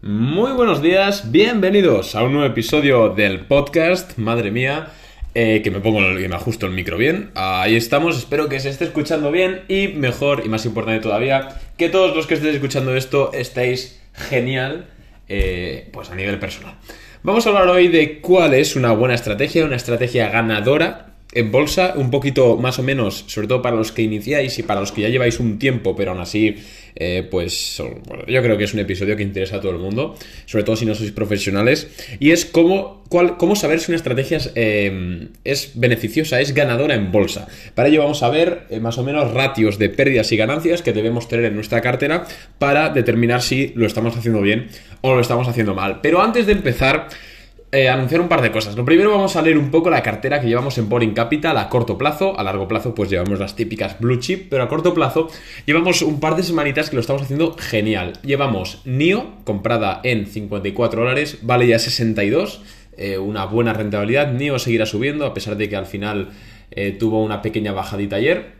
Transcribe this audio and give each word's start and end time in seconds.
Muy 0.00 0.52
buenos 0.52 0.80
días, 0.80 1.30
bienvenidos 1.30 2.14
a 2.14 2.22
un 2.22 2.32
nuevo 2.32 2.46
episodio 2.46 3.10
del 3.10 3.40
podcast, 3.40 4.16
madre 4.16 4.50
mía, 4.50 4.88
eh, 5.40 5.62
que 5.62 5.70
me 5.70 5.78
pongo 5.78 6.00
el, 6.00 6.28
me 6.28 6.34
ajusto 6.34 6.66
el 6.66 6.72
micro 6.72 6.96
bien. 6.96 7.30
Ahí 7.36 7.76
estamos, 7.76 8.18
espero 8.18 8.48
que 8.48 8.58
se 8.58 8.70
esté 8.70 8.86
escuchando 8.86 9.30
bien 9.30 9.62
y 9.68 9.86
mejor 9.86 10.42
y 10.44 10.48
más 10.48 10.66
importante 10.66 11.00
todavía, 11.00 11.60
que 11.76 11.88
todos 11.88 12.16
los 12.16 12.26
que 12.26 12.34
estéis 12.34 12.56
escuchando 12.56 12.96
esto 12.96 13.30
estéis 13.32 14.02
genial, 14.14 14.88
eh, 15.28 15.90
pues 15.92 16.10
a 16.10 16.16
nivel 16.16 16.40
personal. 16.40 16.74
Vamos 17.22 17.46
a 17.46 17.50
hablar 17.50 17.68
hoy 17.68 17.86
de 17.86 18.18
cuál 18.18 18.52
es 18.52 18.74
una 18.74 18.90
buena 18.90 19.14
estrategia, 19.14 19.64
una 19.64 19.76
estrategia 19.76 20.28
ganadora 20.28 21.14
en 21.32 21.52
bolsa, 21.52 21.92
un 21.94 22.10
poquito 22.10 22.56
más 22.56 22.80
o 22.80 22.82
menos, 22.82 23.24
sobre 23.28 23.46
todo 23.46 23.62
para 23.62 23.76
los 23.76 23.92
que 23.92 24.02
iniciáis 24.02 24.58
y 24.58 24.64
para 24.64 24.80
los 24.80 24.90
que 24.90 25.02
ya 25.02 25.08
lleváis 25.08 25.38
un 25.38 25.60
tiempo, 25.60 25.94
pero 25.94 26.10
aún 26.10 26.20
así, 26.20 26.56
eh, 27.00 27.26
pues 27.30 27.80
yo 28.26 28.42
creo 28.42 28.58
que 28.58 28.64
es 28.64 28.74
un 28.74 28.80
episodio 28.80 29.16
que 29.16 29.22
interesa 29.22 29.56
a 29.56 29.60
todo 29.60 29.70
el 29.70 29.78
mundo, 29.78 30.16
sobre 30.46 30.64
todo 30.64 30.74
si 30.74 30.84
no 30.84 30.96
sois 30.96 31.12
profesionales, 31.12 31.86
y 32.18 32.32
es 32.32 32.44
cómo, 32.44 33.04
cuál, 33.08 33.36
cómo 33.36 33.54
saber 33.54 33.78
si 33.78 33.92
una 33.92 33.96
estrategia 33.96 34.38
es, 34.38 34.50
eh, 34.56 35.70
beneficiosa, 35.74 36.40
es 36.40 36.52
ganadora 36.54 36.96
en 36.96 37.12
bolsa. 37.12 37.46
Para 37.76 37.88
ello 37.88 38.02
vamos 38.02 38.24
a 38.24 38.30
ver 38.30 38.66
eh, 38.70 38.80
más 38.80 38.98
o 38.98 39.04
menos 39.04 39.32
ratios 39.32 39.78
de 39.78 39.90
pérdidas 39.90 40.32
y 40.32 40.36
ganancias 40.36 40.82
que 40.82 40.92
debemos 40.92 41.28
tener 41.28 41.44
en 41.44 41.54
nuestra 41.54 41.80
cartera 41.82 42.26
para 42.58 42.88
determinar 42.88 43.42
si 43.42 43.72
lo 43.76 43.86
estamos 43.86 44.16
haciendo 44.16 44.40
bien 44.40 44.66
o 45.00 45.14
lo 45.14 45.20
estamos 45.20 45.46
haciendo 45.46 45.74
mal. 45.74 46.00
Pero 46.02 46.20
antes 46.20 46.46
de 46.46 46.52
empezar 46.52 47.08
eh, 47.70 47.88
anunciar 47.88 48.20
un 48.20 48.28
par 48.28 48.40
de 48.40 48.50
cosas. 48.50 48.76
Lo 48.76 48.84
primero 48.84 49.10
vamos 49.10 49.36
a 49.36 49.42
leer 49.42 49.58
un 49.58 49.70
poco 49.70 49.90
la 49.90 50.02
cartera 50.02 50.40
que 50.40 50.46
llevamos 50.46 50.78
en 50.78 50.88
Boring 50.88 51.12
Capital 51.12 51.58
a 51.58 51.68
corto 51.68 51.98
plazo. 51.98 52.38
A 52.38 52.42
largo 52.42 52.66
plazo 52.66 52.94
pues 52.94 53.10
llevamos 53.10 53.38
las 53.38 53.56
típicas 53.56 53.98
blue 54.00 54.18
chip, 54.18 54.48
pero 54.48 54.62
a 54.62 54.68
corto 54.68 54.94
plazo 54.94 55.28
llevamos 55.66 56.00
un 56.02 56.18
par 56.18 56.34
de 56.36 56.42
semanitas 56.42 56.88
que 56.88 56.96
lo 56.96 57.00
estamos 57.00 57.22
haciendo 57.22 57.54
genial. 57.58 58.14
Llevamos 58.22 58.80
NIO 58.86 59.34
comprada 59.44 60.00
en 60.02 60.26
54 60.26 61.02
dólares, 61.02 61.40
vale 61.42 61.66
ya 61.66 61.78
62, 61.78 62.62
eh, 62.96 63.18
una 63.18 63.44
buena 63.44 63.74
rentabilidad. 63.74 64.32
NIO 64.32 64.58
seguirá 64.58 64.86
subiendo 64.86 65.26
a 65.26 65.34
pesar 65.34 65.56
de 65.56 65.68
que 65.68 65.76
al 65.76 65.86
final 65.86 66.30
eh, 66.70 66.92
tuvo 66.92 67.22
una 67.22 67.42
pequeña 67.42 67.72
bajadita 67.72 68.16
ayer. 68.16 68.56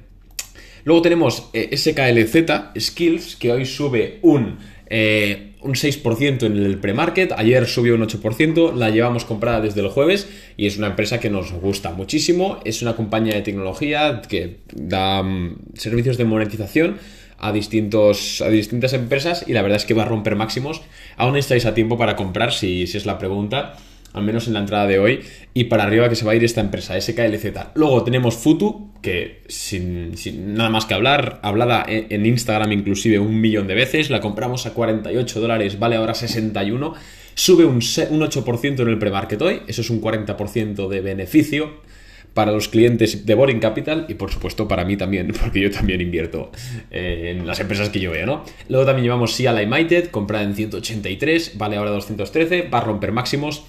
Luego 0.89 1.03
tenemos 1.03 1.51
eh, 1.53 1.77
SKLZ 1.77 2.81
Skills 2.81 3.37
que 3.37 3.53
hoy 3.53 3.67
sube 3.67 4.21
un 4.23 4.57
eh, 4.89 5.53
un 5.61 5.75
6% 5.75 6.47
en 6.47 6.57
el 6.57 6.79
pre-market, 6.79 7.33
ayer 7.33 7.67
subió 7.67 7.95
un 7.95 8.01
8%, 8.01 8.73
la 8.75 8.89
llevamos 8.89 9.27
comprada 9.27 9.61
desde 9.61 9.83
el 9.83 9.89
jueves 9.89 10.31
y 10.57 10.67
es 10.67 10.79
una 10.79 10.87
empresa 10.87 11.21
que 11.21 11.29
nos 11.29 11.53
gusta 11.53 11.93
muchísimo, 11.93 12.61
es 12.65 12.81
una 12.81 12.97
compañía 12.97 13.35
de 13.35 13.43
tecnología 13.43 14.23
que 14.27 14.61
da 14.73 15.21
um, 15.21 15.59
servicios 15.75 16.17
de 16.17 16.25
monetización 16.25 16.97
a, 17.37 17.53
distintos, 17.53 18.41
a 18.41 18.49
distintas 18.49 18.95
empresas 18.95 19.45
y 19.47 19.53
la 19.53 19.61
verdad 19.61 19.77
es 19.77 19.85
que 19.85 19.93
va 19.93 20.05
a 20.05 20.09
romper 20.09 20.37
máximos, 20.37 20.81
aún 21.19 21.37
estáis 21.37 21.67
a 21.67 21.75
tiempo 21.75 21.99
para 21.99 22.17
comprar 22.17 22.51
si, 22.51 22.87
si 22.87 22.97
es 22.97 23.05
la 23.05 23.19
pregunta 23.19 23.77
al 24.19 24.25
menos 24.25 24.47
en 24.47 24.55
la 24.55 24.61
entrada 24.61 24.87
de 24.87 24.99
hoy, 24.99 25.21
y 25.55 25.65
para 25.65 25.85
arriba 25.85 26.09
que 26.09 26.15
se 26.15 26.25
va 26.25 26.33
a 26.33 26.35
ir 26.35 26.45
esta 26.45 26.61
empresa, 26.61 27.01
SKLZ. 27.01 27.47
Luego 27.75 28.05
tenemos 28.05 28.37
Futu, 28.37 28.91
que 29.01 29.43
sin, 29.49 30.15
nada 30.55 30.71
más 30.71 30.87
que 30.87 30.95
hablar, 30.95 31.41
hablada 31.43 31.85
en, 31.89 32.27
Instagram 32.27 32.73
inclusive 32.73 33.19
un 33.19 33.41
millón 33.41 33.67
de 33.67 33.75
veces, 33.75 34.11
la 34.11 34.21
compramos 34.21 34.67
a 34.67 34.75
48 34.75 35.41
dólares, 35.41 35.79
vale 35.79 35.97
ahora 35.97 36.15
61, 36.15 36.95
sube 37.35 37.65
un, 37.65 37.77
un 37.77 37.81
8% 37.81 38.81
en 38.81 38.89
el 38.89 38.99
pre-market 38.99 39.41
hoy, 39.41 39.63
eso 39.67 39.81
es 39.81 39.91
un 39.91 40.01
40% 40.03 40.89
de 40.89 41.01
beneficio 41.01 41.89
para 42.35 42.53
los 42.53 42.69
clientes 42.69 43.27
de 43.27 43.35
Boring 43.35 43.59
Capital 43.59 44.07
y 44.09 44.15
por 44.15 44.31
supuesto 44.31 44.69
para 44.69 44.85
mí 44.85 44.97
también, 44.97 45.33
porque 45.41 45.61
yo 45.61 45.71
también 45.71 46.01
invierto 46.01 46.53
eh, 46.91 47.35
en 47.37 47.47
las 47.47 47.59
empresas 47.59 47.89
que 47.89 47.99
yo 47.99 48.13
veo, 48.13 48.27
¿no? 48.27 48.45
Luego 48.69 48.87
también 48.87 49.05
llevamos 49.05 49.35
Sia 49.35 49.53
United, 49.53 50.11
comprada 50.11 50.45
en 50.45 50.55
183, 50.55 51.59
vale 51.59 51.77
ahora 51.77 51.91
213, 51.91 52.69
va 52.69 52.79
a 52.79 52.83
romper 52.83 53.11
máximos 53.11 53.65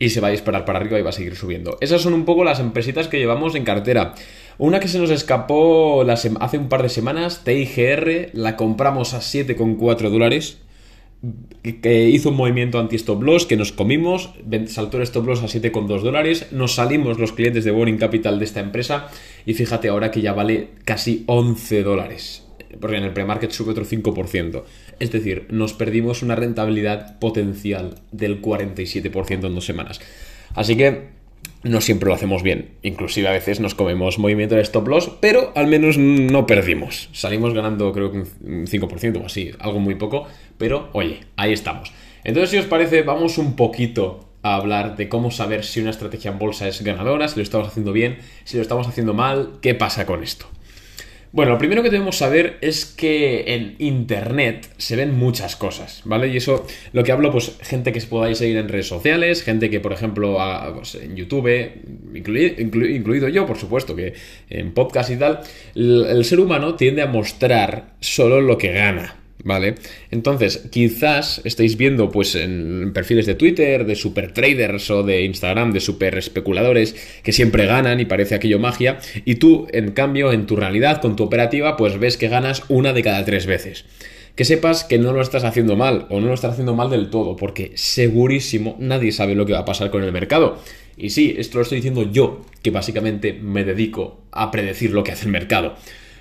y 0.00 0.08
se 0.08 0.20
va 0.20 0.28
a 0.28 0.30
disparar 0.32 0.64
para 0.64 0.80
arriba 0.80 0.98
y 0.98 1.02
va 1.02 1.10
a 1.10 1.12
seguir 1.12 1.36
subiendo. 1.36 1.76
Esas 1.80 2.00
son 2.00 2.14
un 2.14 2.24
poco 2.24 2.42
las 2.42 2.58
empresitas 2.58 3.06
que 3.06 3.18
llevamos 3.18 3.54
en 3.54 3.64
cartera. 3.64 4.14
Una 4.58 4.80
que 4.80 4.88
se 4.88 4.98
nos 4.98 5.10
escapó 5.10 6.02
hace 6.10 6.58
un 6.58 6.68
par 6.68 6.82
de 6.82 6.88
semanas, 6.88 7.44
TIGR, 7.44 8.30
la 8.32 8.56
compramos 8.56 9.14
a 9.14 9.20
7,4 9.20 10.08
dólares. 10.08 10.58
Que 11.82 12.08
hizo 12.08 12.30
un 12.30 12.36
movimiento 12.36 12.80
anti-stop 12.80 13.22
loss 13.22 13.44
que 13.44 13.58
nos 13.58 13.72
comimos, 13.72 14.30
saltó 14.68 14.96
el 14.96 15.02
stop 15.02 15.26
loss 15.26 15.42
a 15.42 15.48
7,2 15.48 16.00
dólares, 16.00 16.46
nos 16.50 16.76
salimos 16.76 17.18
los 17.18 17.32
clientes 17.32 17.64
de 17.64 17.70
Boring 17.70 17.98
Capital 17.98 18.38
de 18.38 18.46
esta 18.46 18.60
empresa 18.60 19.08
y 19.44 19.52
fíjate 19.52 19.90
ahora 19.90 20.10
que 20.10 20.22
ya 20.22 20.32
vale 20.32 20.68
casi 20.86 21.24
11 21.26 21.82
dólares 21.82 22.49
porque 22.80 22.96
en 22.96 23.04
el 23.04 23.12
pre-market 23.12 23.50
sube 23.50 23.72
otro 23.72 23.84
5%. 23.84 24.64
Es 24.98 25.12
decir, 25.12 25.46
nos 25.50 25.72
perdimos 25.72 26.22
una 26.22 26.36
rentabilidad 26.36 27.18
potencial 27.18 27.96
del 28.12 28.40
47% 28.42 29.46
en 29.46 29.54
dos 29.54 29.64
semanas. 29.64 30.00
Así 30.54 30.76
que 30.76 31.20
no 31.62 31.80
siempre 31.80 32.08
lo 32.08 32.14
hacemos 32.14 32.42
bien. 32.42 32.70
Inclusive 32.82 33.28
a 33.28 33.32
veces 33.32 33.60
nos 33.60 33.74
comemos 33.74 34.18
movimiento 34.18 34.54
de 34.54 34.62
stop 34.62 34.88
loss, 34.88 35.10
pero 35.20 35.52
al 35.54 35.66
menos 35.66 35.98
no 35.98 36.46
perdimos. 36.46 37.10
Salimos 37.12 37.54
ganando 37.54 37.92
creo 37.92 38.10
que 38.10 38.18
un 38.18 38.66
5% 38.66 39.22
o 39.22 39.26
así, 39.26 39.50
algo 39.58 39.78
muy 39.78 39.94
poco, 39.94 40.26
pero 40.58 40.88
oye, 40.92 41.20
ahí 41.36 41.52
estamos. 41.52 41.92
Entonces, 42.24 42.50
si 42.50 42.58
os 42.58 42.66
parece, 42.66 43.02
vamos 43.02 43.38
un 43.38 43.56
poquito 43.56 44.28
a 44.42 44.54
hablar 44.56 44.96
de 44.96 45.08
cómo 45.08 45.30
saber 45.30 45.64
si 45.64 45.80
una 45.80 45.90
estrategia 45.90 46.30
en 46.30 46.38
bolsa 46.38 46.66
es 46.66 46.82
ganadora, 46.82 47.28
si 47.28 47.36
lo 47.36 47.42
estamos 47.42 47.68
haciendo 47.68 47.92
bien, 47.92 48.18
si 48.44 48.56
lo 48.56 48.62
estamos 48.62 48.88
haciendo 48.88 49.14
mal, 49.14 49.58
qué 49.60 49.74
pasa 49.74 50.06
con 50.06 50.22
esto. 50.22 50.46
Bueno, 51.32 51.52
lo 51.52 51.58
primero 51.58 51.84
que 51.84 51.90
debemos 51.90 52.16
saber 52.16 52.58
es 52.60 52.84
que 52.84 53.54
en 53.54 53.76
Internet 53.78 54.68
se 54.78 54.96
ven 54.96 55.16
muchas 55.16 55.54
cosas, 55.54 56.02
¿vale? 56.04 56.26
Y 56.26 56.36
eso, 56.36 56.66
lo 56.92 57.04
que 57.04 57.12
hablo, 57.12 57.30
pues 57.30 57.56
gente 57.60 57.92
que 57.92 58.00
podáis 58.00 58.38
seguir 58.38 58.56
en 58.56 58.68
redes 58.68 58.88
sociales, 58.88 59.44
gente 59.44 59.70
que, 59.70 59.78
por 59.78 59.92
ejemplo, 59.92 60.38
pues, 60.74 60.96
en 60.96 61.14
YouTube, 61.14 61.48
incluido, 62.12 63.28
yo, 63.28 63.46
por 63.46 63.58
supuesto, 63.58 63.94
que 63.94 64.14
en 64.48 64.72
podcast 64.72 65.10
y 65.10 65.16
tal, 65.18 65.40
el 65.76 66.24
ser 66.24 66.40
humano 66.40 66.74
tiende 66.74 67.02
a 67.02 67.06
mostrar 67.06 67.94
solo 68.00 68.40
lo 68.40 68.58
que 68.58 68.72
gana, 68.72 69.19
¿Vale? 69.42 69.76
Entonces, 70.10 70.66
quizás 70.70 71.40
estéis 71.44 71.76
viendo, 71.76 72.10
pues, 72.10 72.34
en 72.34 72.92
perfiles 72.92 73.26
de 73.26 73.34
Twitter, 73.34 73.86
de 73.86 73.96
super 73.96 74.32
traders 74.32 74.90
o 74.90 75.02
de 75.02 75.24
Instagram, 75.24 75.72
de 75.72 75.80
super 75.80 76.18
especuladores 76.18 76.94
que 77.22 77.32
siempre 77.32 77.66
ganan 77.66 78.00
y 78.00 78.04
parece 78.04 78.34
aquello 78.34 78.58
magia, 78.58 78.98
y 79.24 79.36
tú, 79.36 79.66
en 79.72 79.92
cambio, 79.92 80.32
en 80.32 80.46
tu 80.46 80.56
realidad, 80.56 81.00
con 81.00 81.16
tu 81.16 81.24
operativa, 81.24 81.76
pues 81.76 81.98
ves 81.98 82.16
que 82.16 82.28
ganas 82.28 82.64
una 82.68 82.92
de 82.92 83.02
cada 83.02 83.24
tres 83.24 83.46
veces. 83.46 83.86
Que 84.36 84.44
sepas 84.44 84.84
que 84.84 84.98
no 84.98 85.12
lo 85.12 85.22
estás 85.22 85.44
haciendo 85.44 85.76
mal 85.76 86.06
o 86.10 86.20
no 86.20 86.28
lo 86.28 86.34
estás 86.34 86.52
haciendo 86.52 86.74
mal 86.74 86.90
del 86.90 87.10
todo, 87.10 87.36
porque 87.36 87.72
segurísimo 87.74 88.76
nadie 88.78 89.12
sabe 89.12 89.34
lo 89.34 89.46
que 89.46 89.52
va 89.52 89.60
a 89.60 89.64
pasar 89.64 89.90
con 89.90 90.04
el 90.04 90.12
mercado. 90.12 90.58
Y 90.96 91.10
sí, 91.10 91.34
esto 91.38 91.58
lo 91.58 91.62
estoy 91.62 91.76
diciendo 91.76 92.10
yo, 92.10 92.42
que 92.62 92.70
básicamente 92.70 93.32
me 93.32 93.64
dedico 93.64 94.20
a 94.32 94.50
predecir 94.50 94.92
lo 94.92 95.02
que 95.02 95.12
hace 95.12 95.24
el 95.24 95.32
mercado. 95.32 95.76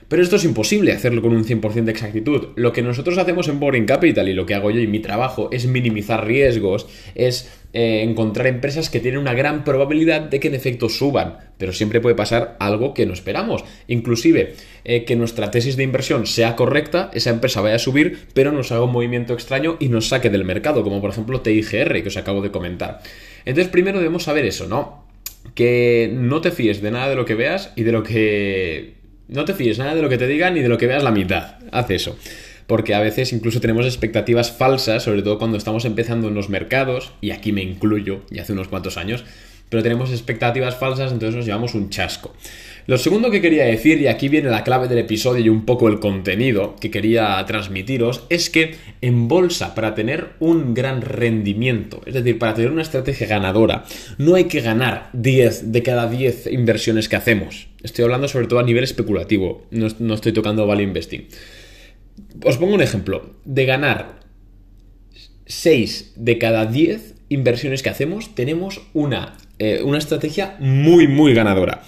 Pero 0.09 0.23
esto 0.23 0.37
es 0.37 0.43
imposible 0.43 0.91
hacerlo 0.91 1.21
con 1.21 1.33
un 1.33 1.45
100% 1.45 1.83
de 1.83 1.91
exactitud. 1.91 2.47
Lo 2.55 2.73
que 2.73 2.81
nosotros 2.81 3.17
hacemos 3.19 3.47
en 3.47 3.59
Boring 3.59 3.85
Capital 3.85 4.27
y 4.27 4.33
lo 4.33 4.47
que 4.47 4.55
hago 4.55 4.71
yo 4.71 4.81
y 4.81 4.87
mi 4.87 4.99
trabajo 4.99 5.49
es 5.51 5.67
minimizar 5.67 6.25
riesgos, 6.25 6.87
es 7.13 7.47
eh, 7.73 8.01
encontrar 8.01 8.47
empresas 8.47 8.89
que 8.89 8.99
tienen 8.99 9.19
una 9.19 9.35
gran 9.35 9.63
probabilidad 9.63 10.21
de 10.21 10.39
que 10.39 10.47
en 10.47 10.55
efecto 10.55 10.89
suban, 10.89 11.37
pero 11.59 11.73
siempre 11.73 12.01
puede 12.01 12.15
pasar 12.15 12.57
algo 12.59 12.95
que 12.95 13.05
no 13.05 13.13
esperamos. 13.13 13.63
Inclusive 13.87 14.55
eh, 14.83 15.05
que 15.05 15.15
nuestra 15.15 15.51
tesis 15.51 15.77
de 15.77 15.83
inversión 15.83 16.25
sea 16.25 16.55
correcta, 16.55 17.11
esa 17.13 17.29
empresa 17.29 17.61
vaya 17.61 17.75
a 17.75 17.79
subir, 17.79 18.25
pero 18.33 18.51
nos 18.51 18.71
haga 18.71 18.85
un 18.85 18.91
movimiento 18.91 19.35
extraño 19.35 19.77
y 19.79 19.89
nos 19.89 20.07
saque 20.07 20.31
del 20.31 20.43
mercado, 20.43 20.83
como 20.83 21.01
por 21.01 21.11
ejemplo 21.11 21.41
TIGR, 21.41 22.01
que 22.01 22.07
os 22.07 22.17
acabo 22.17 22.41
de 22.41 22.49
comentar. 22.49 23.01
Entonces 23.45 23.71
primero 23.71 23.99
debemos 23.99 24.23
saber 24.23 24.45
eso, 24.45 24.67
¿no? 24.67 25.05
Que 25.53 26.09
no 26.11 26.41
te 26.41 26.49
fíes 26.49 26.81
de 26.81 26.89
nada 26.89 27.09
de 27.11 27.15
lo 27.15 27.25
que 27.25 27.35
veas 27.35 27.73
y 27.75 27.83
de 27.83 27.91
lo 27.91 28.01
que 28.01 28.98
no 29.29 29.45
te 29.45 29.53
fíes 29.53 29.79
nada 29.79 29.95
de 29.95 30.01
lo 30.01 30.09
que 30.09 30.17
te 30.17 30.27
digan 30.27 30.55
ni 30.55 30.61
de 30.61 30.69
lo 30.69 30.77
que 30.77 30.87
veas 30.87 31.03
la 31.03 31.11
mitad. 31.11 31.55
Haz 31.71 31.89
eso. 31.91 32.17
Porque 32.67 32.93
a 32.93 32.99
veces 32.99 33.31
incluso 33.33 33.61
tenemos 33.61 33.85
expectativas 33.85 34.51
falsas, 34.51 35.03
sobre 35.03 35.21
todo 35.21 35.39
cuando 35.39 35.57
estamos 35.57 35.85
empezando 35.85 36.27
en 36.27 36.35
los 36.35 36.49
mercados, 36.49 37.13
y 37.21 37.31
aquí 37.31 37.51
me 37.51 37.63
incluyo, 37.63 38.21
ya 38.29 38.43
hace 38.43 38.53
unos 38.53 38.67
cuantos 38.67 38.97
años, 38.97 39.23
pero 39.69 39.83
tenemos 39.83 40.11
expectativas 40.11 40.75
falsas, 40.75 41.11
entonces 41.11 41.35
nos 41.35 41.45
llevamos 41.45 41.73
un 41.73 41.89
chasco. 41.89 42.35
Lo 42.89 42.97
segundo 42.97 43.29
que 43.29 43.39
quería 43.39 43.65
decir, 43.65 44.01
y 44.01 44.07
aquí 44.07 44.29
viene 44.29 44.49
la 44.49 44.63
clave 44.63 44.87
del 44.87 44.97
episodio 44.97 45.45
y 45.45 45.49
un 45.49 45.63
poco 45.63 45.89
el 45.89 45.99
contenido 45.99 46.75
que 46.79 46.89
quería 46.89 47.45
transmitiros, 47.45 48.23
es 48.29 48.49
que 48.49 48.77
en 49.01 49.27
bolsa, 49.27 49.75
para 49.75 49.93
tener 49.93 50.29
un 50.39 50.73
gran 50.73 51.03
rendimiento, 51.03 52.01
es 52.07 52.15
decir, 52.15 52.39
para 52.39 52.55
tener 52.55 52.71
una 52.71 52.81
estrategia 52.81 53.27
ganadora, 53.27 53.85
no 54.17 54.33
hay 54.33 54.45
que 54.45 54.61
ganar 54.61 55.11
10 55.13 55.71
de 55.71 55.83
cada 55.83 56.09
10 56.09 56.47
inversiones 56.47 57.07
que 57.07 57.15
hacemos. 57.15 57.67
Estoy 57.83 58.05
hablando 58.05 58.27
sobre 58.27 58.47
todo 58.47 58.57
a 58.57 58.63
nivel 58.63 58.83
especulativo, 58.83 59.67
no, 59.69 59.85
no 59.99 60.15
estoy 60.15 60.31
tocando 60.31 60.65
value 60.65 60.81
investing. 60.81 61.27
Os 62.43 62.57
pongo 62.57 62.73
un 62.73 62.81
ejemplo, 62.81 63.35
de 63.45 63.65
ganar 63.65 64.21
6 65.45 66.13
de 66.15 66.39
cada 66.39 66.65
10 66.65 67.17
inversiones 67.29 67.83
que 67.83 67.89
hacemos, 67.89 68.33
tenemos 68.33 68.81
una, 68.95 69.37
eh, 69.59 69.83
una 69.83 69.99
estrategia 69.99 70.55
muy, 70.59 71.07
muy 71.07 71.35
ganadora. 71.35 71.83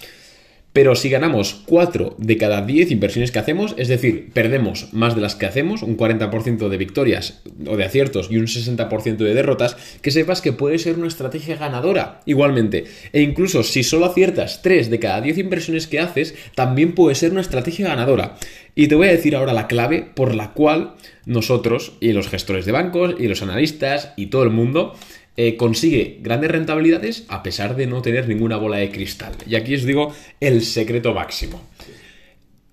Pero 0.73 0.95
si 0.95 1.09
ganamos 1.09 1.63
4 1.65 2.15
de 2.17 2.37
cada 2.37 2.61
10 2.61 2.91
inversiones 2.91 3.31
que 3.31 3.39
hacemos, 3.39 3.75
es 3.77 3.89
decir, 3.89 4.29
perdemos 4.33 4.87
más 4.93 5.15
de 5.15 5.21
las 5.21 5.35
que 5.35 5.45
hacemos, 5.45 5.83
un 5.83 5.97
40% 5.97 6.69
de 6.69 6.77
victorias 6.77 7.41
o 7.67 7.75
de 7.75 7.83
aciertos 7.83 8.29
y 8.31 8.37
un 8.37 8.47
60% 8.47 9.17
de 9.17 9.33
derrotas, 9.33 9.75
que 10.01 10.11
sepas 10.11 10.41
que 10.41 10.53
puede 10.53 10.79
ser 10.79 10.97
una 10.97 11.07
estrategia 11.07 11.57
ganadora 11.57 12.21
igualmente. 12.25 12.85
E 13.11 13.21
incluso 13.21 13.63
si 13.63 13.83
solo 13.83 14.05
aciertas 14.05 14.61
3 14.61 14.89
de 14.89 14.99
cada 14.99 15.19
10 15.19 15.39
inversiones 15.39 15.87
que 15.87 15.99
haces, 15.99 16.35
también 16.55 16.95
puede 16.95 17.15
ser 17.15 17.31
una 17.31 17.41
estrategia 17.41 17.89
ganadora. 17.89 18.37
Y 18.73 18.87
te 18.87 18.95
voy 18.95 19.09
a 19.09 19.11
decir 19.11 19.35
ahora 19.35 19.51
la 19.51 19.67
clave 19.67 20.07
por 20.15 20.33
la 20.33 20.53
cual 20.53 20.95
nosotros 21.25 21.93
y 21.99 22.13
los 22.13 22.29
gestores 22.29 22.65
de 22.65 22.71
bancos 22.71 23.15
y 23.19 23.27
los 23.27 23.41
analistas 23.41 24.13
y 24.15 24.27
todo 24.27 24.43
el 24.43 24.49
mundo 24.49 24.95
eh, 25.37 25.55
consigue 25.55 26.19
grandes 26.21 26.51
rentabilidades 26.51 27.25
a 27.27 27.43
pesar 27.43 27.75
de 27.75 27.87
no 27.87 28.01
tener 28.01 28.27
ninguna 28.27 28.57
bola 28.57 28.77
de 28.77 28.91
cristal. 28.91 29.33
Y 29.47 29.55
aquí 29.55 29.75
os 29.75 29.83
digo 29.83 30.13
el 30.39 30.63
secreto 30.63 31.13
máximo. 31.13 31.61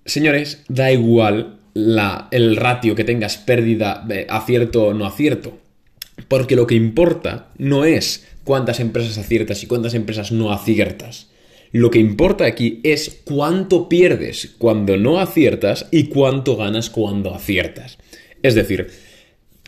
Señores, 0.04 0.64
da 0.68 0.90
igual 0.90 1.58
el 1.74 2.56
ratio 2.56 2.94
que 2.94 3.04
tengas 3.04 3.36
pérdida, 3.36 4.02
de 4.06 4.26
acierto 4.28 4.86
o 4.86 4.94
no 4.94 5.06
acierto. 5.06 5.58
Porque 6.26 6.56
lo 6.56 6.66
que 6.66 6.74
importa 6.74 7.48
no 7.58 7.84
es 7.84 8.26
cuántas 8.44 8.80
empresas 8.80 9.18
aciertas 9.18 9.62
y 9.62 9.66
cuántas 9.66 9.94
empresas 9.94 10.32
no 10.32 10.52
aciertas. 10.52 11.28
Lo 11.70 11.90
que 11.90 11.98
importa 11.98 12.46
aquí 12.46 12.80
es 12.82 13.20
cuánto 13.24 13.88
pierdes 13.88 14.54
cuando 14.58 14.96
no 14.96 15.20
aciertas 15.20 15.86
y 15.90 16.04
cuánto 16.04 16.56
ganas 16.56 16.88
cuando 16.88 17.34
aciertas. 17.34 17.98
Es 18.42 18.54
decir, 18.54 18.90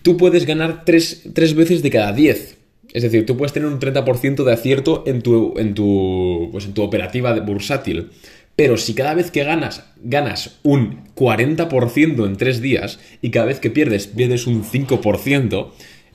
tú 0.02 0.16
puedes 0.16 0.46
ganar 0.46 0.84
tres, 0.84 1.22
veces 1.54 1.82
de 1.82 1.90
cada 1.90 2.12
diez. 2.12 2.56
Es 2.92 3.02
decir, 3.02 3.26
tú 3.26 3.36
puedes 3.36 3.52
tener 3.52 3.68
un 3.68 3.78
30% 3.78 4.44
de 4.44 4.52
acierto 4.52 5.04
en 5.06 5.22
tu, 5.22 5.54
en 5.58 5.74
tu, 5.74 6.48
pues 6.52 6.64
en 6.66 6.74
tu 6.74 6.82
operativa 6.82 7.38
bursátil. 7.40 8.10
Pero 8.56 8.76
si 8.76 8.94
cada 8.94 9.14
vez 9.14 9.30
que 9.30 9.44
ganas, 9.44 9.84
ganas 10.02 10.58
un 10.62 11.04
40% 11.14 12.26
en 12.26 12.36
tres 12.36 12.60
días 12.60 12.98
y 13.22 13.30
cada 13.30 13.46
vez 13.46 13.60
que 13.60 13.70
pierdes, 13.70 14.06
pierdes 14.06 14.46
un 14.46 14.64
5%, 14.64 15.70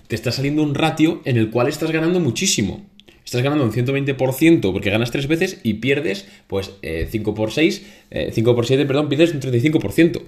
te 0.07 0.15
está 0.15 0.31
saliendo 0.31 0.61
un 0.61 0.75
ratio 0.75 1.21
en 1.25 1.37
el 1.37 1.49
cual 1.49 1.67
estás 1.67 1.91
ganando 1.91 2.19
muchísimo. 2.19 2.85
Estás 3.23 3.41
ganando 3.41 3.63
un 3.63 3.71
120% 3.71 4.71
porque 4.71 4.91
ganas 4.91 5.09
tres 5.09 5.27
veces 5.27 5.59
y 5.63 5.75
pierdes, 5.75 6.27
pues, 6.47 6.71
5 7.09 7.33
por 7.33 7.51
6, 7.51 7.83
5 8.31 8.55
por 8.55 8.67
7, 8.67 8.85
perdón, 8.85 9.09
pierdes 9.09 9.33
un 9.33 9.41
35%. 9.41 10.21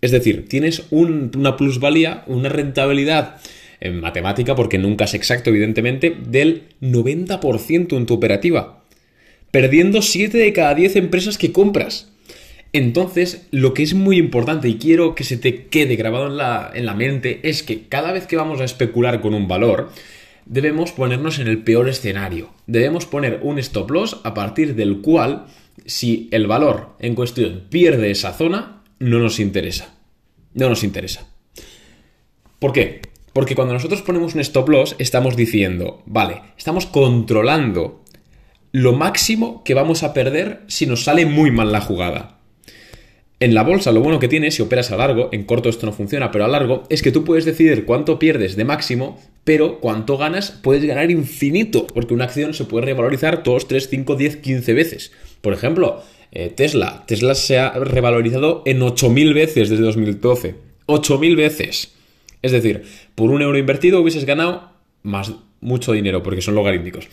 Es 0.00 0.10
decir, 0.10 0.48
tienes 0.48 0.84
una 0.90 1.56
plusvalía, 1.56 2.24
una 2.26 2.48
rentabilidad 2.48 3.36
en 3.82 4.00
matemática, 4.00 4.54
porque 4.54 4.78
nunca 4.78 5.04
es 5.04 5.14
exacto, 5.14 5.50
evidentemente, 5.50 6.16
del 6.28 6.68
90% 6.80 7.96
en 7.96 8.06
tu 8.06 8.14
operativa. 8.14 8.84
Perdiendo 9.50 10.00
7 10.00 10.38
de 10.38 10.52
cada 10.52 10.74
10 10.74 10.96
empresas 10.96 11.36
que 11.36 11.52
compras. 11.52 12.12
Entonces, 12.72 13.48
lo 13.50 13.74
que 13.74 13.82
es 13.82 13.92
muy 13.92 14.16
importante 14.16 14.68
y 14.68 14.78
quiero 14.78 15.14
que 15.14 15.24
se 15.24 15.36
te 15.36 15.66
quede 15.66 15.96
grabado 15.96 16.28
en 16.28 16.36
la, 16.38 16.70
en 16.72 16.86
la 16.86 16.94
mente 16.94 17.40
es 17.42 17.62
que 17.62 17.86
cada 17.88 18.12
vez 18.12 18.26
que 18.26 18.36
vamos 18.36 18.60
a 18.60 18.64
especular 18.64 19.20
con 19.20 19.34
un 19.34 19.48
valor, 19.48 19.90
debemos 20.46 20.92
ponernos 20.92 21.38
en 21.38 21.48
el 21.48 21.58
peor 21.58 21.88
escenario. 21.88 22.50
Debemos 22.66 23.04
poner 23.04 23.40
un 23.42 23.58
stop 23.58 23.90
loss 23.90 24.20
a 24.22 24.32
partir 24.32 24.74
del 24.74 25.00
cual, 25.00 25.46
si 25.84 26.28
el 26.30 26.46
valor 26.46 26.96
en 27.00 27.14
cuestión 27.14 27.64
pierde 27.68 28.10
esa 28.10 28.32
zona, 28.32 28.82
no 29.00 29.18
nos 29.18 29.40
interesa. 29.40 29.94
No 30.54 30.68
nos 30.68 30.84
interesa. 30.84 31.26
¿Por 32.58 32.72
qué? 32.72 33.11
Porque 33.32 33.54
cuando 33.54 33.74
nosotros 33.74 34.02
ponemos 34.02 34.34
un 34.34 34.40
stop 34.40 34.68
loss, 34.68 34.96
estamos 34.98 35.36
diciendo, 35.36 36.02
vale, 36.06 36.42
estamos 36.58 36.86
controlando 36.86 38.02
lo 38.72 38.92
máximo 38.92 39.62
que 39.64 39.74
vamos 39.74 40.02
a 40.02 40.14
perder 40.14 40.62
si 40.66 40.86
nos 40.86 41.04
sale 41.04 41.26
muy 41.26 41.50
mal 41.50 41.72
la 41.72 41.80
jugada. 41.80 42.38
En 43.40 43.54
la 43.54 43.64
bolsa 43.64 43.90
lo 43.90 44.00
bueno 44.00 44.20
que 44.20 44.28
tiene, 44.28 44.50
si 44.50 44.62
operas 44.62 44.92
a 44.92 44.96
largo, 44.96 45.28
en 45.32 45.44
corto 45.44 45.68
esto 45.68 45.84
no 45.84 45.92
funciona, 45.92 46.30
pero 46.30 46.44
a 46.44 46.48
largo, 46.48 46.84
es 46.90 47.02
que 47.02 47.10
tú 47.10 47.24
puedes 47.24 47.44
decidir 47.44 47.84
cuánto 47.84 48.18
pierdes 48.18 48.54
de 48.54 48.64
máximo, 48.64 49.20
pero 49.42 49.80
cuánto 49.80 50.16
ganas 50.16 50.52
puedes 50.52 50.84
ganar 50.84 51.10
infinito, 51.10 51.86
porque 51.88 52.14
una 52.14 52.24
acción 52.24 52.54
se 52.54 52.66
puede 52.66 52.86
revalorizar 52.86 53.42
2, 53.42 53.66
3, 53.66 53.88
5, 53.88 54.14
10, 54.14 54.36
15 54.36 54.74
veces. 54.74 55.12
Por 55.40 55.54
ejemplo, 55.54 56.02
eh, 56.30 56.52
Tesla. 56.54 57.04
Tesla 57.06 57.34
se 57.34 57.58
ha 57.58 57.70
revalorizado 57.70 58.62
en 58.64 58.80
8.000 58.80 59.34
veces 59.34 59.70
desde 59.70 59.82
2012. 59.82 60.54
8.000 60.86 61.36
veces. 61.36 61.92
Es 62.42 62.52
decir, 62.52 62.82
por 63.14 63.30
un 63.30 63.42
euro 63.42 63.58
invertido 63.58 64.00
hubieses 64.00 64.24
ganado 64.24 64.72
más 65.02 65.32
mucho 65.62 65.92
dinero, 65.92 66.22
porque 66.22 66.42
son 66.42 66.54
logarítmicos. 66.56 67.08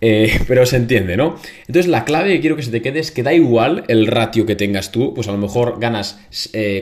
Eh, 0.00 0.40
pero 0.48 0.64
se 0.64 0.76
entiende, 0.76 1.16
¿no? 1.16 1.38
Entonces 1.66 1.88
la 1.88 2.04
clave 2.04 2.32
que 2.32 2.40
quiero 2.40 2.56
que 2.56 2.62
se 2.62 2.70
te 2.70 2.80
quede 2.80 3.00
es 3.00 3.10
que 3.10 3.22
da 3.22 3.34
igual 3.34 3.84
el 3.88 4.06
ratio 4.06 4.46
que 4.46 4.56
tengas 4.56 4.92
tú, 4.92 5.12
pues 5.12 5.28
a 5.28 5.32
lo 5.32 5.38
mejor 5.38 5.78
ganas 5.78 6.20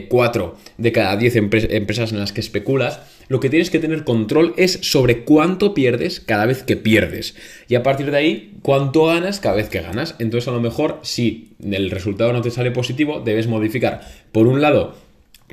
4 0.07 0.57
eh, 0.57 0.71
de 0.77 0.91
cada 0.91 1.17
10 1.17 1.35
empresas 1.35 2.11
en 2.11 2.19
las 2.19 2.31
que 2.31 2.39
especulas, 2.39 3.01
lo 3.27 3.39
que 3.39 3.49
tienes 3.49 3.69
que 3.69 3.79
tener 3.79 4.03
control 4.03 4.53
es 4.57 4.79
sobre 4.81 5.23
cuánto 5.23 5.73
pierdes 5.73 6.19
cada 6.19 6.45
vez 6.45 6.63
que 6.63 6.77
pierdes. 6.77 7.35
Y 7.67 7.75
a 7.75 7.83
partir 7.83 8.09
de 8.11 8.17
ahí, 8.17 8.53
cuánto 8.61 9.05
ganas 9.05 9.39
cada 9.39 9.55
vez 9.55 9.69
que 9.69 9.81
ganas. 9.81 10.15
Entonces, 10.17 10.47
a 10.47 10.51
lo 10.51 10.61
mejor, 10.61 10.99
si 11.03 11.51
el 11.63 11.91
resultado 11.91 12.33
no 12.33 12.41
te 12.41 12.49
sale 12.49 12.71
positivo, 12.71 13.19
debes 13.19 13.45
modificar, 13.45 14.01
por 14.31 14.47
un 14.47 14.61
lado, 14.61 14.95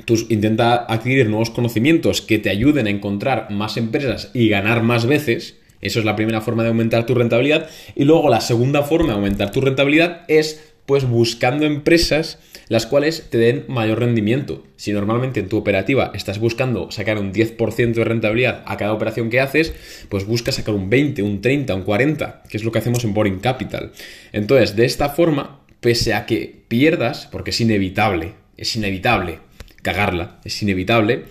tus, 0.05 0.29
intenta 0.29 0.85
adquirir 0.91 1.29
nuevos 1.29 1.49
conocimientos 1.49 2.21
que 2.21 2.39
te 2.39 2.49
ayuden 2.49 2.87
a 2.87 2.91
encontrar 2.91 3.49
más 3.51 3.77
empresas 3.77 4.31
y 4.33 4.49
ganar 4.49 4.83
más 4.83 5.05
veces. 5.05 5.57
Eso 5.81 5.99
es 5.99 6.05
la 6.05 6.15
primera 6.15 6.41
forma 6.41 6.63
de 6.63 6.69
aumentar 6.69 7.05
tu 7.05 7.13
rentabilidad. 7.13 7.69
Y 7.95 8.05
luego 8.05 8.29
la 8.29 8.41
segunda 8.41 8.83
forma 8.83 9.09
de 9.09 9.15
aumentar 9.15 9.51
tu 9.51 9.61
rentabilidad 9.61 10.21
es 10.27 10.73
pues 10.85 11.07
buscando 11.07 11.65
empresas 11.65 12.39
las 12.69 12.85
cuales 12.85 13.29
te 13.29 13.37
den 13.37 13.65
mayor 13.67 13.99
rendimiento. 13.99 14.63
Si 14.75 14.91
normalmente 14.91 15.39
en 15.39 15.49
tu 15.49 15.57
operativa 15.57 16.11
estás 16.13 16.39
buscando 16.39 16.91
sacar 16.91 17.17
un 17.17 17.33
10% 17.33 17.93
de 17.93 18.03
rentabilidad 18.03 18.63
a 18.65 18.77
cada 18.77 18.93
operación 18.93 19.29
que 19.29 19.39
haces, 19.39 19.73
pues 20.09 20.25
busca 20.25 20.51
sacar 20.51 20.75
un 20.75 20.89
20, 20.89 21.21
un 21.23 21.41
30, 21.41 21.75
un 21.75 21.83
40, 21.83 22.43
que 22.49 22.57
es 22.57 22.63
lo 22.63 22.71
que 22.71 22.79
hacemos 22.79 23.03
en 23.03 23.13
Boring 23.13 23.39
Capital. 23.39 23.91
Entonces, 24.33 24.75
de 24.75 24.85
esta 24.85 25.09
forma, 25.09 25.61
pese 25.79 26.13
a 26.13 26.25
que 26.25 26.63
pierdas, 26.67 27.27
porque 27.31 27.51
es 27.51 27.61
inevitable, 27.61 28.33
es 28.57 28.75
inevitable 28.75 29.39
cagarla, 29.87 30.41
es 30.43 30.61
inevitable, 30.61 31.23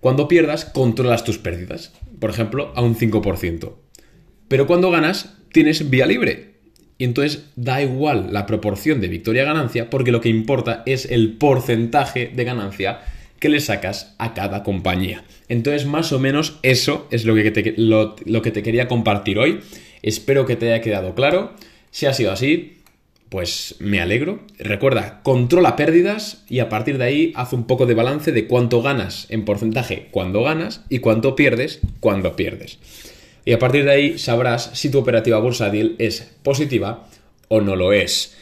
cuando 0.00 0.26
pierdas, 0.26 0.64
controlas 0.64 1.22
tus 1.22 1.38
pérdidas. 1.38 1.92
Por 2.18 2.30
ejemplo, 2.30 2.72
a 2.74 2.82
un 2.82 2.96
5%. 2.96 3.74
Pero 4.48 4.66
cuando 4.66 4.90
ganas, 4.90 5.36
tienes 5.52 5.88
vía 5.88 6.06
libre. 6.06 6.54
Y 6.98 7.04
entonces 7.04 7.44
da 7.54 7.80
igual 7.80 8.32
la 8.32 8.44
proporción 8.46 9.00
de 9.00 9.06
victoria-ganancia 9.06 9.88
porque 9.88 10.10
lo 10.10 10.20
que 10.20 10.30
importa 10.30 10.82
es 10.84 11.06
el 11.06 11.34
porcentaje 11.34 12.32
de 12.34 12.42
ganancia 12.42 13.02
que 13.38 13.48
le 13.48 13.60
sacas 13.60 14.16
a 14.18 14.34
cada 14.34 14.64
compañía. 14.64 15.22
Entonces 15.48 15.86
más 15.86 16.12
o 16.12 16.18
menos 16.18 16.58
eso 16.62 17.06
es 17.12 17.24
lo 17.24 17.36
que 17.36 17.52
te, 17.52 17.74
lo, 17.76 18.16
que 18.16 18.50
te 18.50 18.64
quería 18.64 18.88
compartir 18.88 19.38
hoy. 19.38 19.60
Espero 20.02 20.44
que 20.44 20.56
te 20.56 20.72
haya 20.72 20.82
quedado 20.82 21.14
claro. 21.14 21.54
Si 21.92 22.06
ha 22.06 22.12
sido 22.12 22.32
así, 22.32 22.78
pues 23.32 23.74
me 23.80 24.00
alegro. 24.00 24.40
Recuerda, 24.60 25.22
controla 25.24 25.74
pérdidas 25.74 26.44
y 26.48 26.60
a 26.60 26.68
partir 26.68 26.98
de 26.98 27.04
ahí 27.04 27.32
haz 27.34 27.52
un 27.52 27.66
poco 27.66 27.86
de 27.86 27.94
balance 27.94 28.30
de 28.30 28.46
cuánto 28.46 28.80
ganas 28.80 29.26
en 29.28 29.44
porcentaje 29.44 30.06
cuando 30.12 30.44
ganas 30.44 30.84
y 30.88 31.00
cuánto 31.00 31.34
pierdes 31.34 31.80
cuando 31.98 32.36
pierdes 32.36 32.78
y 33.44 33.52
a 33.52 33.58
partir 33.58 33.84
de 33.84 33.90
ahí 33.90 34.18
sabrás 34.18 34.70
si 34.74 34.90
tu 34.90 34.98
operativa 34.98 35.38
bursátil 35.38 35.96
es 35.98 36.30
positiva 36.42 37.08
o 37.48 37.60
no 37.60 37.76
lo 37.76 37.92
es. 37.92 38.36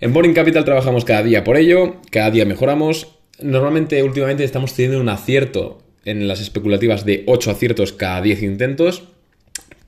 En 0.00 0.12
Boring 0.12 0.34
Capital 0.34 0.64
trabajamos 0.64 1.04
cada 1.04 1.22
día 1.22 1.44
por 1.44 1.56
ello, 1.56 1.96
cada 2.10 2.30
día 2.30 2.44
mejoramos. 2.44 3.16
Normalmente, 3.40 4.02
últimamente 4.02 4.44
estamos 4.44 4.74
teniendo 4.74 5.00
un 5.00 5.08
acierto 5.08 5.82
en 6.04 6.26
las 6.26 6.40
especulativas 6.40 7.04
de 7.04 7.24
8 7.26 7.50
aciertos 7.50 7.92
cada 7.92 8.20
10 8.20 8.42
intentos, 8.42 9.04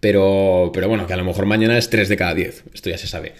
pero, 0.00 0.70
pero 0.72 0.88
bueno, 0.88 1.06
que 1.06 1.12
a 1.12 1.16
lo 1.16 1.24
mejor 1.24 1.46
mañana 1.46 1.76
es 1.78 1.90
3 1.90 2.08
de 2.08 2.16
cada 2.16 2.34
10, 2.34 2.64
esto 2.74 2.90
ya 2.90 2.98
se 2.98 3.06
sabe. 3.06 3.34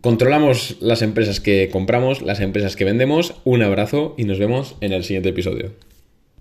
Controlamos 0.00 0.76
las 0.80 1.02
empresas 1.02 1.40
que 1.40 1.68
compramos, 1.70 2.22
las 2.22 2.40
empresas 2.40 2.76
que 2.76 2.84
vendemos. 2.84 3.34
Un 3.44 3.62
abrazo 3.62 4.14
y 4.16 4.24
nos 4.24 4.38
vemos 4.38 4.76
en 4.80 4.92
el 4.92 5.04
siguiente 5.04 5.30
episodio. 5.30 5.72